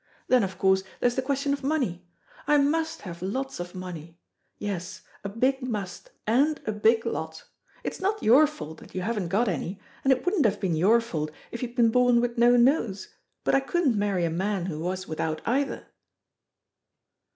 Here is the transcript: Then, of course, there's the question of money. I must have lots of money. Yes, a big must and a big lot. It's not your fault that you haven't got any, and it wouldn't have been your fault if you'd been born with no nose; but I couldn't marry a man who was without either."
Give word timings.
Then, 0.29 0.43
of 0.43 0.57
course, 0.57 0.83
there's 0.99 1.13
the 1.13 1.21
question 1.21 1.53
of 1.53 1.63
money. 1.63 2.07
I 2.47 2.57
must 2.57 3.01
have 3.01 3.21
lots 3.21 3.59
of 3.59 3.75
money. 3.75 4.17
Yes, 4.57 5.03
a 5.23 5.29
big 5.29 5.61
must 5.61 6.09
and 6.25 6.59
a 6.65 6.71
big 6.71 7.05
lot. 7.05 7.43
It's 7.83 7.99
not 7.99 8.23
your 8.23 8.47
fault 8.47 8.79
that 8.79 8.95
you 8.95 9.01
haven't 9.03 9.27
got 9.27 9.47
any, 9.47 9.79
and 10.03 10.11
it 10.11 10.25
wouldn't 10.25 10.45
have 10.45 10.59
been 10.59 10.75
your 10.75 11.01
fault 11.01 11.29
if 11.51 11.61
you'd 11.61 11.75
been 11.75 11.91
born 11.91 12.19
with 12.19 12.35
no 12.35 12.57
nose; 12.57 13.09
but 13.43 13.53
I 13.53 13.59
couldn't 13.59 13.95
marry 13.95 14.25
a 14.25 14.31
man 14.31 14.65
who 14.65 14.79
was 14.79 15.07
without 15.07 15.39
either." 15.45 15.85